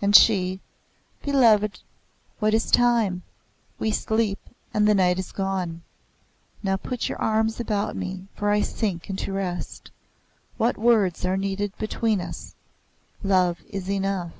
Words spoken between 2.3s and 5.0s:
what is time? We sleep and the